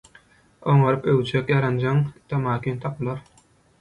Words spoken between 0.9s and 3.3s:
öwjek ýaranjaň, tamakin tapylar.